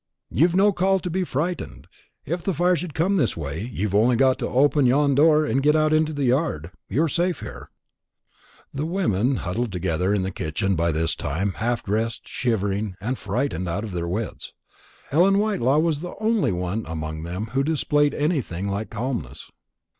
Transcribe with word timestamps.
You've 0.31 0.55
no 0.55 0.71
call 0.73 0.97
to 0.97 1.11
be 1.11 1.23
frightened. 1.23 1.85
If 2.25 2.41
the 2.41 2.55
fire 2.55 2.75
should 2.75 2.95
come 2.95 3.17
this 3.17 3.37
way, 3.37 3.69
you've 3.71 3.93
only 3.93 4.15
got 4.15 4.39
to 4.39 4.47
open 4.47 4.87
yon 4.87 5.13
door 5.13 5.45
and 5.45 5.61
get 5.61 5.75
out 5.75 5.93
into 5.93 6.11
the 6.11 6.23
yard. 6.23 6.71
You're 6.89 7.07
safe 7.07 7.41
here." 7.41 7.69
The 8.73 8.87
women 8.87 9.25
were 9.33 9.33
all 9.33 9.37
huddled 9.43 9.71
together 9.71 10.11
in 10.11 10.23
the 10.23 10.31
kitchen 10.31 10.73
by 10.75 10.91
this 10.91 11.13
time, 11.15 11.51
half 11.51 11.83
dressed, 11.83 12.27
shivering, 12.27 12.95
and 12.99 13.15
frightened 13.15 13.69
out 13.69 13.83
of 13.83 13.91
their 13.91 14.07
wits. 14.07 14.53
Ellen 15.11 15.37
Whitelaw 15.37 15.77
was 15.77 15.99
the 15.99 16.15
only 16.19 16.51
one 16.51 16.83
among 16.87 17.21
them 17.21 17.51
who 17.53 17.61
displayed 17.63 18.15
anything 18.15 18.67
like 18.69 18.89
calmness. 18.89 19.51